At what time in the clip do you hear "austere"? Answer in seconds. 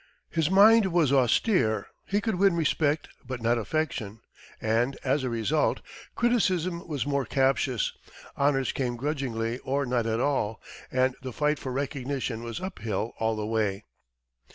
1.13-1.85